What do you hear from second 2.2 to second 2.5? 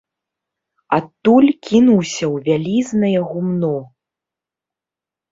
ў